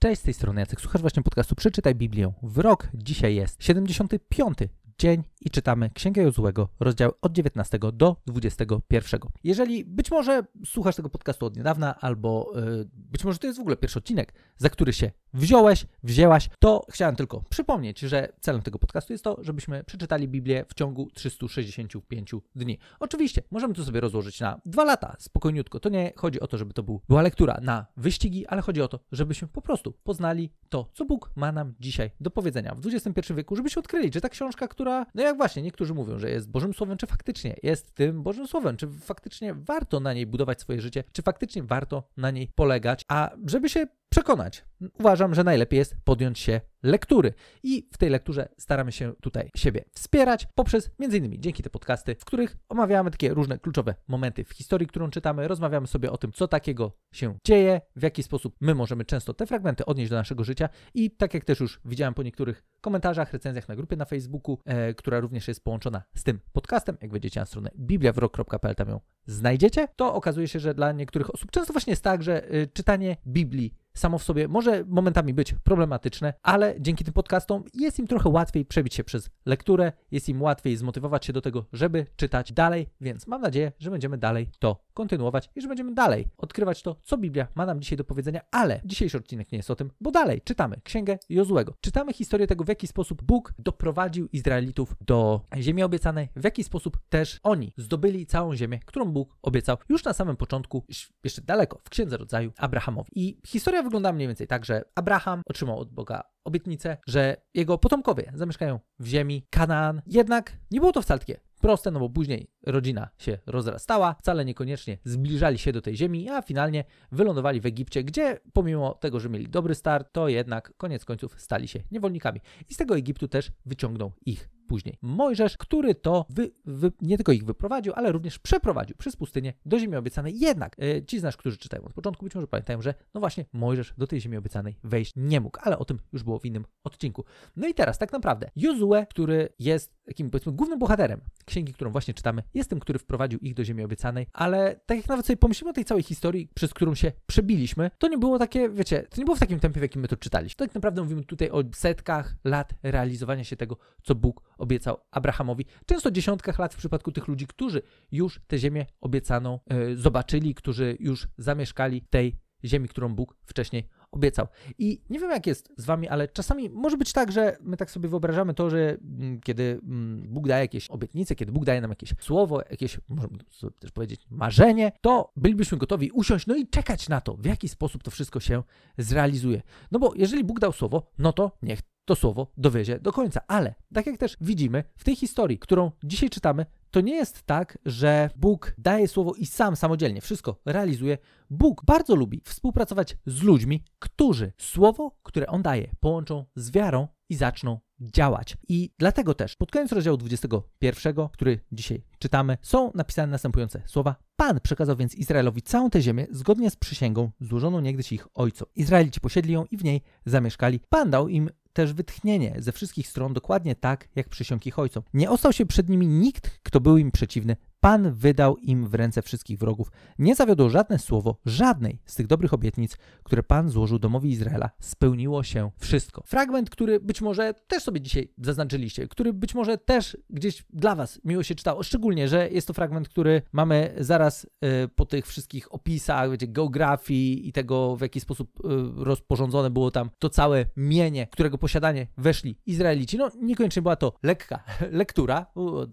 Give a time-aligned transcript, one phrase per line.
[0.00, 0.80] Cześć, z tej strony Jacek.
[0.80, 2.88] Słuchasz właśnie podcastu Przeczytaj Biblię w rok.
[2.94, 4.58] Dzisiaj jest 75
[4.98, 9.20] dzień i czytamy Księgę Jozłego, rozdział od 19 do 21.
[9.44, 13.60] Jeżeli być może słuchasz tego podcastu od niedawna, albo yy, być może to jest w
[13.60, 18.78] ogóle pierwszy odcinek, za który się wziąłeś, wzięłaś, to chciałem tylko przypomnieć, że celem tego
[18.78, 22.78] podcastu jest to, żebyśmy przeczytali Biblię w ciągu 365 dni.
[23.00, 25.80] Oczywiście, możemy to sobie rozłożyć na dwa lata, spokojniutko.
[25.80, 28.88] To nie chodzi o to, żeby to był, była lektura na wyścigi, ale chodzi o
[28.88, 33.34] to, żebyśmy po prostu poznali to, co Bóg ma nam dzisiaj do powiedzenia w XXI
[33.34, 36.74] wieku, żebyśmy odkryli, że ta książka, która, no jak właśnie, niektórzy mówią, że jest Bożym
[36.74, 41.04] Słowem, czy faktycznie jest tym Bożym Słowem, czy faktycznie warto na niej budować swoje życie,
[41.12, 44.64] czy faktycznie warto na niej polegać, a żeby się przekonać.
[44.98, 49.84] Uważam, że najlepiej jest podjąć się lektury i w tej lekturze staramy się tutaj siebie
[49.92, 51.42] wspierać poprzez m.in.
[51.42, 55.86] dzięki te podcasty, w których omawiamy takie różne kluczowe momenty w historii, którą czytamy, rozmawiamy
[55.86, 59.84] sobie o tym, co takiego się dzieje, w jaki sposób my możemy często te fragmenty
[59.84, 63.76] odnieść do naszego życia i tak jak też już widziałem po niektórych komentarzach, recenzjach na
[63.76, 67.70] grupie na Facebooku, e, która również jest połączona z tym podcastem, jak wejdziecie na stronę
[67.78, 72.22] bibliawrok.pl, tam ją znajdziecie, to okazuje się, że dla niektórych osób często właśnie jest tak,
[72.22, 77.64] że y, czytanie Biblii samo w sobie może momentami być problematyczne, ale dzięki tym podcastom
[77.74, 81.64] jest im trochę łatwiej przebić się przez lekturę, jest im łatwiej zmotywować się do tego,
[81.72, 86.28] żeby czytać dalej, więc mam nadzieję, że będziemy dalej to kontynuować i że będziemy dalej
[86.36, 89.76] odkrywać to, co Biblia ma nam dzisiaj do powiedzenia, ale dzisiejszy odcinek nie jest o
[89.76, 91.74] tym, bo dalej czytamy Księgę Jozłego.
[91.80, 96.98] Czytamy historię tego, w jaki sposób Bóg doprowadził Izraelitów do ziemi obiecanej, w jaki sposób
[97.08, 100.84] też oni zdobyli całą ziemię, którą Bóg obiecał już na samym początku,
[101.24, 103.10] jeszcze daleko w Księdze Rodzaju Abrahamowi.
[103.14, 108.32] I historia wygląda mniej więcej tak, że Abraham otrzymał od Boga obietnicę, że jego potomkowie
[108.34, 110.02] zamieszkają w ziemi Kanaan.
[110.06, 114.98] Jednak nie było to wcale takie proste, no bo później rodzina się rozrastała, wcale niekoniecznie
[115.04, 119.48] zbliżali się do tej ziemi, a finalnie wylądowali w Egipcie, gdzie pomimo tego, że mieli
[119.48, 122.40] dobry start, to jednak koniec końców stali się niewolnikami.
[122.68, 127.32] I z tego Egiptu też wyciągnął ich później Mojżesz, który to wy, wy, nie tylko
[127.32, 130.38] ich wyprowadził, ale również przeprowadził przez pustynię do ziemi obiecanej.
[130.38, 133.44] Jednak e, ci z nas, którzy czytają od początku, być może pamiętają, że no właśnie
[133.52, 136.64] Mojżesz do tej ziemi obiecanej wejść nie mógł, ale o tym już było w innym
[136.84, 137.24] odcinku.
[137.56, 142.14] No i teraz tak naprawdę Jozue, który jest takim powiedzmy głównym bohaterem księgi, którą właśnie
[142.14, 145.70] czytamy, jest tym, który wprowadził ich do ziemi obiecanej, ale tak jak nawet sobie pomyślimy
[145.70, 149.24] o tej całej historii, przez którą się przebiliśmy, to nie było takie, wiecie, to nie
[149.24, 150.66] było w takim tempie, w jakim my to czytaliśmy.
[150.66, 155.64] Tak naprawdę mówimy tutaj o setkach lat realizowania się tego, co Bóg obiecał Abrahamowi.
[155.86, 157.82] Często dziesiątkach lat w przypadku tych ludzi, którzy
[158.12, 164.46] już tę ziemię obiecaną yy, zobaczyli, którzy już zamieszkali tej ziemi, którą Bóg wcześniej obiecał.
[164.78, 167.90] I nie wiem, jak jest z wami, ale czasami może być tak, że my tak
[167.90, 171.90] sobie wyobrażamy to, że mm, kiedy mm, Bóg daje jakieś obietnice, kiedy Bóg daje nam
[171.90, 173.38] jakieś słowo, jakieś, możemy
[173.78, 178.02] też powiedzieć, marzenie, to bylibyśmy gotowi usiąść, no i czekać na to, w jaki sposób
[178.02, 178.62] to wszystko się
[178.98, 179.62] zrealizuje.
[179.92, 183.40] No bo jeżeli Bóg dał słowo, no to niech to słowo dowiezie do końca.
[183.46, 187.78] Ale tak jak też widzimy w tej historii, którą dzisiaj czytamy, to nie jest tak,
[187.86, 191.18] że Bóg daje słowo i sam samodzielnie wszystko realizuje.
[191.50, 197.34] Bóg bardzo lubi współpracować z ludźmi, którzy słowo, które on daje, połączą z wiarą i
[197.34, 198.56] zaczną działać.
[198.68, 204.27] I dlatego też pod koniec rozdziału 21, który dzisiaj czytamy, są napisane następujące słowa.
[204.40, 208.68] Pan przekazał więc Izraelowi całą tę ziemię zgodnie z przysięgą złożoną niegdyś ich ojcom.
[208.76, 210.80] Izraelici posiedli ją i w niej zamieszkali.
[210.88, 215.02] Pan dał im też wytchnienie ze wszystkich stron dokładnie tak, jak przysiąg ich ojcom.
[215.14, 219.22] Nie ostał się przed nimi nikt, kto był im przeciwny, Pan wydał im w ręce
[219.22, 219.90] wszystkich wrogów.
[220.18, 224.70] Nie zawiodło żadne słowo, żadnej z tych dobrych obietnic, które Pan złożył domowi Izraela.
[224.80, 226.22] Spełniło się wszystko.
[226.26, 231.20] Fragment, który być może też sobie dzisiaj zaznaczyliście, który być może też gdzieś dla Was
[231.24, 234.48] miło się czytało, szczególnie, że jest to fragment, który mamy zaraz y,
[234.88, 240.10] po tych wszystkich opisach, wiecie, geografii i tego, w jaki sposób y, rozporządzone było tam
[240.18, 243.16] to całe mienie, którego posiadanie weszli Izraelici.
[243.16, 245.46] No, niekoniecznie była to lekka lektura,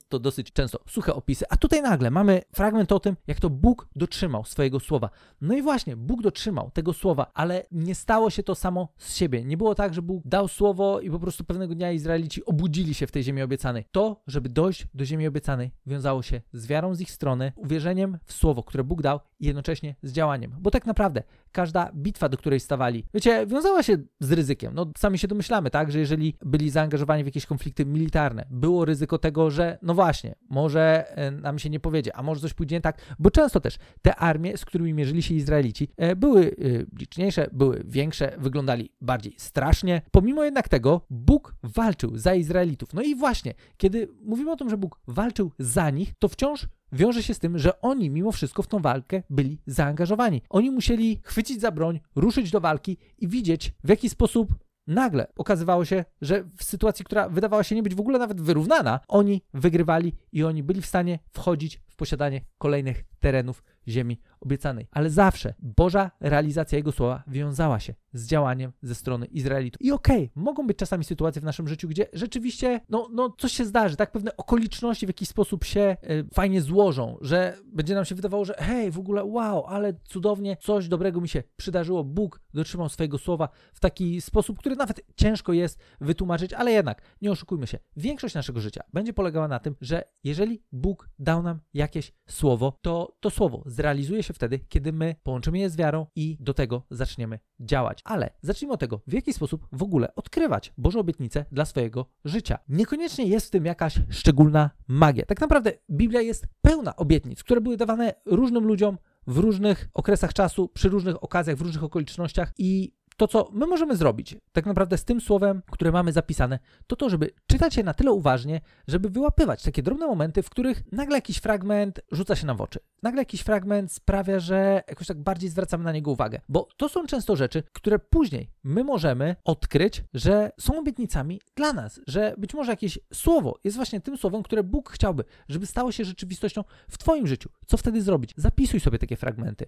[0.09, 3.49] to dosyć często suche opisy, a tutaj tutaj nagle mamy fragment o tym, jak to
[3.49, 5.09] Bóg dotrzymał swojego słowa.
[5.41, 9.45] No i właśnie, Bóg dotrzymał tego słowa, ale nie stało się to samo z siebie.
[9.45, 13.07] Nie było tak, że Bóg dał słowo i po prostu pewnego dnia Izraelici obudzili się
[13.07, 13.85] w tej ziemi obiecanej.
[13.91, 18.33] To, żeby dojść do ziemi obiecanej, wiązało się z wiarą z ich strony, uwierzeniem w
[18.33, 20.55] słowo, które Bóg dał i jednocześnie z działaniem.
[20.59, 24.73] Bo tak naprawdę każda bitwa, do której stawali, wiecie, wiązała się z ryzykiem.
[24.73, 29.17] No sami się domyślamy, tak, że jeżeli byli zaangażowani w jakieś konflikty militarne, było ryzyko
[29.17, 32.81] tego, że no właśnie, może e, nam się nie powiedzie, a może coś pójdzie nie
[32.81, 36.51] tak, bo często też te armie, z którymi mierzyli się Izraelici, e, były e,
[36.99, 40.01] liczniejsze, były większe, wyglądali bardziej strasznie.
[40.11, 42.93] Pomimo jednak tego, Bóg walczył za Izraelitów.
[42.93, 47.23] No i właśnie, kiedy mówimy o tym, że Bóg walczył za nich, to wciąż wiąże
[47.23, 50.41] się z tym, że oni mimo wszystko w tą walkę byli zaangażowani.
[50.49, 54.55] Oni musieli chwycić za broń, ruszyć do walki i widzieć, w jaki sposób
[54.87, 58.99] nagle okazywało się, że w sytuacji, która wydawała się nie być w ogóle nawet wyrównana,
[59.07, 64.87] oni wygrywali i oni byli w stanie wchodzić w posiadanie kolejnych terenów ziemi obiecanej.
[64.91, 69.81] Ale zawsze Boża realizacja Jego słowa wiązała się z działaniem ze strony Izraelitów.
[69.81, 73.51] I okej, okay, mogą być czasami sytuacje w naszym życiu, gdzie rzeczywiście no, no coś
[73.51, 74.11] się zdarzy, tak?
[74.11, 78.53] Pewne okoliczności w jakiś sposób się y, fajnie złożą, że będzie nam się wydawało, że
[78.57, 82.03] hej, w ogóle wow, ale cudownie, coś dobrego mi się przydarzyło.
[82.03, 87.31] Bóg dotrzymał swojego słowa w taki sposób, który nawet ciężko jest wytłumaczyć, ale jednak nie
[87.31, 87.79] oszukujmy się.
[87.97, 93.17] Większość naszego życia będzie polegała na tym, że jeżeli Bóg dał nam jakieś słowo, to
[93.19, 97.39] to słowo zrealizuje się wtedy, kiedy my połączymy je z wiarą i do tego zaczniemy
[97.59, 98.01] działać.
[98.03, 102.59] Ale zacznijmy od tego, w jaki sposób w ogóle odkrywać Boże obietnice dla swojego życia.
[102.69, 105.25] Niekoniecznie jest w tym jakaś szczególna magia.
[105.25, 108.97] Tak naprawdę Biblia jest pełna obietnic, które były dawane różnym ludziom
[109.27, 113.95] w różnych okresach czasu, przy różnych okazjach, w różnych okolicznościach i to, co my możemy
[113.95, 117.93] zrobić, tak naprawdę z tym słowem, które mamy zapisane, to to, żeby czytać je na
[117.93, 122.57] tyle uważnie, żeby wyłapywać takie drobne momenty, w których nagle jakiś fragment rzuca się nam
[122.57, 122.79] w oczy.
[123.03, 126.41] Nagle jakiś fragment sprawia, że jakoś tak bardziej zwracamy na niego uwagę.
[126.49, 132.01] Bo to są często rzeczy, które później my możemy odkryć, że są obietnicami dla nas,
[132.07, 136.05] że być może jakieś słowo jest właśnie tym słowem, które Bóg chciałby, żeby stało się
[136.05, 137.49] rzeczywistością w Twoim życiu.
[137.67, 138.33] Co wtedy zrobić?
[138.37, 139.65] Zapisuj sobie takie fragmenty.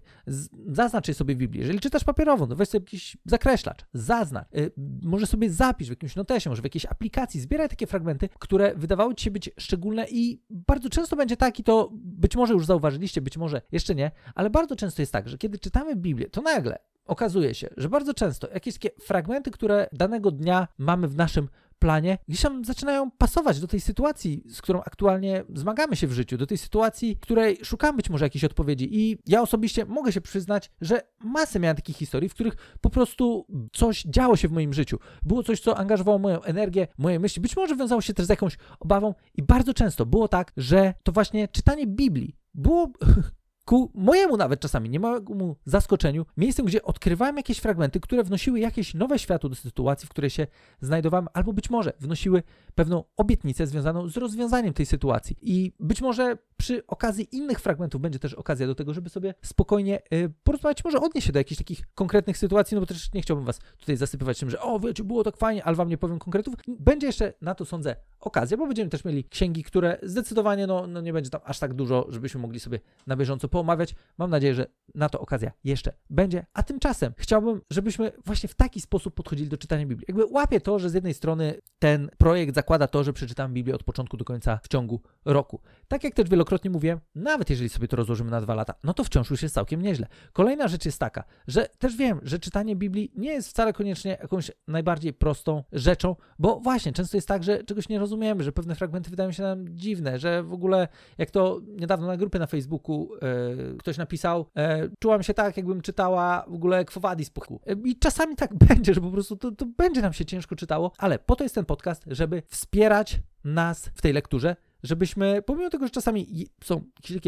[0.68, 1.62] Zaznacz je sobie w Biblii.
[1.62, 6.16] Jeżeli czytasz papierowo, to weź sobie jakiś zakreślacz, zaznacz, y, może sobie zapisz w jakimś
[6.16, 10.42] notesie, może w jakiejś aplikacji, zbieraj takie fragmenty, które wydawały ci się być szczególne i
[10.50, 14.50] bardzo często będzie tak i to być może już zauważyliście, być może jeszcze nie, ale
[14.50, 18.48] bardzo często jest tak, że kiedy czytamy Biblię, to nagle okazuje się, że bardzo często
[18.54, 23.68] jakieś takie fragmenty, które danego dnia mamy w naszym planie, gdzieś tam zaczynają pasować do
[23.68, 28.10] tej sytuacji, z którą aktualnie zmagamy się w życiu, do tej sytuacji, której szukamy być
[28.10, 28.90] może jakiejś odpowiedzi.
[28.92, 33.46] I ja osobiście mogę się przyznać, że masę miałem takich historii, w których po prostu
[33.74, 35.00] coś działo się w moim życiu.
[35.24, 38.58] Było coś, co angażowało moją energię, moje myśli, być może wiązało się też z jakąś
[38.80, 42.92] obawą i bardzo często było tak, że to właśnie czytanie Biblii było
[43.68, 49.20] ku mojemu nawet czasami niemałemu zaskoczeniu, miejscem, gdzie odkrywałem jakieś fragmenty, które wnosiły jakieś nowe
[49.20, 50.48] światło do sytuacji, w której się
[50.82, 52.44] znajdowałem, albo być może wnosiły
[52.76, 55.38] pewną obietnicę związaną z rozwiązaniem tej sytuacji.
[55.42, 60.02] I być może przy okazji innych fragmentów będzie też okazja do tego, żeby sobie spokojnie
[60.14, 63.46] y, porozmawiać, może odnieść się do jakichś takich konkretnych sytuacji, no bo też nie chciałbym
[63.46, 66.54] was tutaj zasypywać tym, że o, wiecie, było tak fajnie, ale wam nie powiem konkretów.
[66.68, 71.02] Będzie jeszcze na to, sądzę, okazja, bo będziemy też mieli księgi, które zdecydowanie, no, no
[71.02, 73.96] nie będzie tam aż tak dużo, żebyśmy mogli sobie na bieżąco poomawiać.
[74.18, 74.66] Mam nadzieję, że
[74.96, 76.46] na to okazja jeszcze będzie.
[76.54, 80.06] A tymczasem chciałbym, żebyśmy właśnie w taki sposób podchodzili do czytania Biblii.
[80.08, 83.84] Jakby łapię to, że z jednej strony ten projekt zakłada to, że przeczytam Biblię od
[83.84, 85.62] początku do końca w ciągu roku.
[85.88, 89.04] Tak jak też wielokrotnie mówiłem, nawet jeżeli sobie to rozłożymy na dwa lata, no to
[89.04, 90.08] wciąż już jest całkiem nieźle.
[90.34, 94.52] Kolejna rzecz jest taka, że też wiem, że czytanie Biblii nie jest wcale koniecznie jakąś
[94.68, 99.10] najbardziej prostą rzeczą, bo właśnie często jest tak, że czegoś nie rozumiemy, że pewne fragmenty
[99.10, 100.88] wydają się nam dziwne, że w ogóle
[101.18, 103.47] jak to niedawno na grupie na Facebooku e,
[103.80, 107.96] ktoś napisał, e, czułam się tak, jakbym czytała w ogóle Quo Vadis po e, I
[108.00, 111.36] czasami tak będzie, że po prostu to, to będzie nam się ciężko czytało, ale po
[111.36, 116.48] to jest ten podcast, żeby wspierać nas w tej lekturze, żebyśmy, pomimo tego, że czasami
[116.64, 116.82] są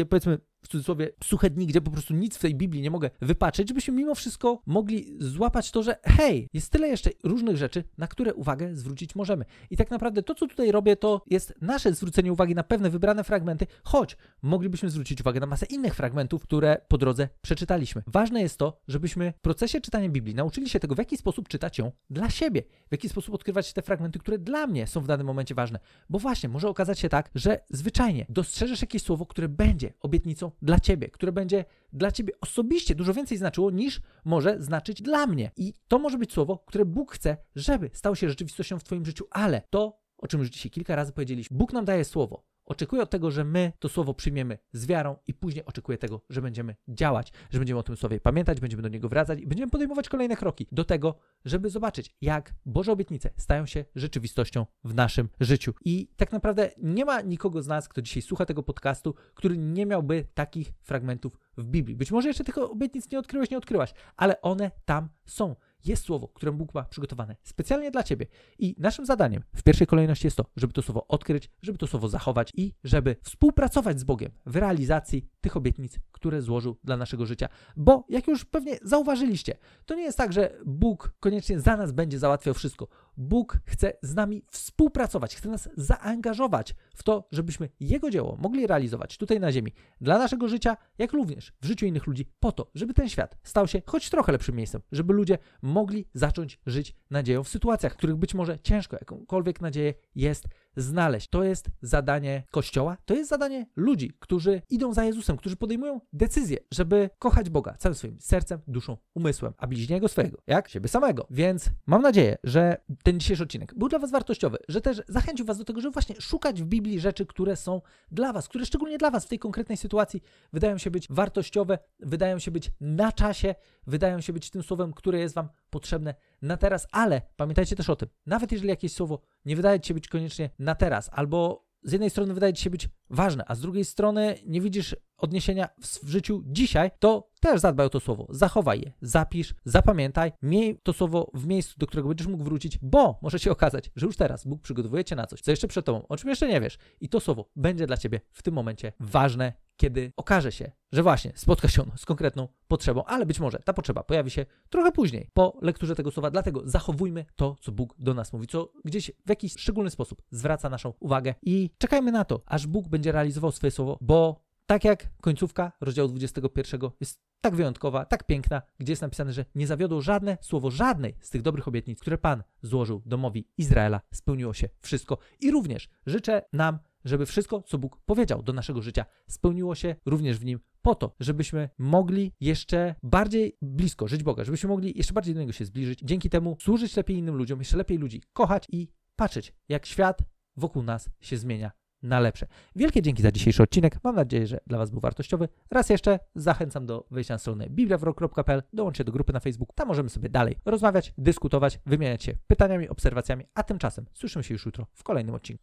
[0.08, 3.68] powiedzmy, w cudzysłowie, suche dni, gdzie po prostu nic w tej Biblii nie mogę wypatrzeć,
[3.68, 8.34] żebyśmy mimo wszystko mogli złapać to, że hej, jest tyle jeszcze różnych rzeczy, na które
[8.34, 9.44] uwagę zwrócić możemy.
[9.70, 13.24] I tak naprawdę to, co tutaj robię, to jest nasze zwrócenie uwagi na pewne wybrane
[13.24, 18.02] fragmenty, choć moglibyśmy zwrócić uwagę na masę innych fragmentów, które po drodze przeczytaliśmy.
[18.06, 21.78] Ważne jest to, żebyśmy w procesie czytania Biblii nauczyli się tego, w jaki sposób czytać
[21.78, 25.26] ją dla siebie, w jaki sposób odkrywać te fragmenty, które dla mnie są w danym
[25.26, 25.78] momencie ważne.
[26.10, 30.80] Bo właśnie może okazać się tak, że zwyczajnie dostrzeżesz jakieś słowo, które będzie obietnicą dla
[30.80, 35.50] ciebie, które będzie dla ciebie osobiście dużo więcej znaczyło niż może znaczyć dla mnie.
[35.56, 39.24] I to może być słowo, które Bóg chce, żeby stało się rzeczywistością w twoim życiu,
[39.30, 41.56] ale to o czym już dzisiaj kilka razy powiedzieliśmy.
[41.56, 42.49] Bóg nam daje słowo.
[42.70, 46.42] Oczekuje od tego, że my to słowo przyjmiemy z wiarą i później oczekuje tego, że
[46.42, 50.08] będziemy działać, że będziemy o tym słowie pamiętać, będziemy do niego wracać i będziemy podejmować
[50.08, 55.74] kolejne kroki do tego, żeby zobaczyć, jak Boże obietnice stają się rzeczywistością w naszym życiu.
[55.84, 59.86] I tak naprawdę nie ma nikogo z nas, kto dzisiaj słucha tego podcastu, który nie
[59.86, 61.96] miałby takich fragmentów w Biblii.
[61.96, 66.28] Być może jeszcze tych obietnic nie odkryłeś, nie odkryłaś, ale one tam są jest słowo,
[66.28, 68.26] które Bóg ma przygotowane specjalnie dla Ciebie.
[68.58, 72.08] I naszym zadaniem w pierwszej kolejności jest to, żeby to słowo odkryć, żeby to słowo
[72.08, 77.48] zachować i żeby współpracować z Bogiem w realizacji tych obietnic, które złożył dla naszego życia.
[77.76, 79.56] Bo, jak już pewnie zauważyliście,
[79.86, 82.88] to nie jest tak, że Bóg koniecznie za nas będzie załatwiał wszystko.
[83.16, 89.18] Bóg chce z nami współpracować, chce nas zaangażować w to, żebyśmy Jego dzieło mogli realizować
[89.18, 92.94] tutaj na Ziemi, dla naszego życia, jak również w życiu innych ludzi, po to, żeby
[92.94, 97.48] ten świat stał się choć trochę lepszym miejscem, żeby ludzie mogli zacząć żyć nadzieją w
[97.48, 100.44] sytuacjach, w których być może ciężko jakąkolwiek nadzieję jest
[100.76, 101.28] znaleźć.
[101.28, 106.58] To jest zadanie Kościoła, to jest zadanie ludzi, którzy idą za Jezusem, którzy podejmują decyzję,
[106.70, 111.26] żeby kochać Boga całym swoim sercem, duszą, umysłem, a bliźniego swojego, jak siebie samego.
[111.30, 115.58] Więc mam nadzieję, że ten dzisiejszy odcinek był dla Was wartościowy, że też zachęcił Was
[115.58, 119.10] do tego, żeby właśnie szukać w Biblii rzeczy, które są dla Was, które szczególnie dla
[119.10, 120.22] Was w tej konkretnej sytuacji
[120.52, 123.54] wydają się być wartościowe, wydają się być na czasie,
[123.86, 127.96] wydają się być tym słowem, które jest Wam potrzebne na teraz, ale pamiętajcie też o
[127.96, 131.92] tym, nawet jeżeli jakieś słowo nie wydaje Ci się być koniecznie na teraz, albo z
[131.92, 135.68] jednej strony wydaje Ci się być ważne, a z drugiej strony nie widzisz odniesienia
[136.02, 140.92] w, życiu dzisiaj, to też zadbaj o to słowo, zachowaj je, zapisz, zapamiętaj, miej to
[140.92, 144.46] słowo w miejscu, do którego będziesz mógł wrócić, bo może się okazać, że już teraz
[144.46, 146.78] Bóg przygotowuje Cię na coś, co jeszcze przed Tobą, o czym jeszcze nie wiesz.
[147.00, 151.32] I to słowo będzie dla Ciebie w tym momencie ważne, kiedy okaże się, że właśnie
[151.34, 155.30] spotka się ono z konkretną potrzebą, ale być może ta potrzeba pojawi się trochę później
[155.34, 156.30] po lekturze tego słowa.
[156.30, 160.70] Dlatego zachowujmy to, co Bóg do nas mówi, co gdzieś w jakiś szczególny sposób zwraca
[160.70, 165.08] naszą uwagę i czekajmy na to, aż Bóg będzie realizował swoje słowo, bo tak jak
[165.20, 170.38] końcówka rozdziału 21 jest tak wyjątkowa, tak piękna, gdzie jest napisane, że nie zawiodło żadne
[170.40, 175.18] słowo żadnej z tych dobrych obietnic, które Pan złożył domowi Izraela, spełniło się wszystko.
[175.40, 180.38] I również życzę nam, żeby wszystko, co Bóg powiedział do naszego życia, spełniło się również
[180.38, 185.34] w nim, po to, żebyśmy mogli jeszcze bardziej blisko żyć Boga, żebyśmy mogli jeszcze bardziej
[185.34, 188.88] do Niego się zbliżyć, dzięki temu służyć lepiej innym ludziom, jeszcze lepiej ludzi kochać i
[189.16, 190.18] patrzeć, jak świat
[190.56, 191.70] wokół nas się zmienia
[192.02, 192.46] na lepsze.
[192.76, 193.98] Wielkie dzięki za dzisiejszy odcinek.
[194.04, 195.48] Mam nadzieję, że dla Was był wartościowy.
[195.70, 199.74] Raz jeszcze zachęcam do wejścia na stronę bibliawrok.pl, dołączcie do grupy na Facebook.
[199.74, 204.66] Tam możemy sobie dalej rozmawiać, dyskutować, wymieniać się pytaniami, obserwacjami, a tymczasem słyszymy się już
[204.66, 205.58] jutro w kolejnym odcinku.